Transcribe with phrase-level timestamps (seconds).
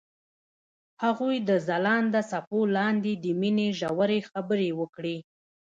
[1.03, 5.17] هغوی د ځلانده څپو لاندې د مینې ژورې خبرې وکړې.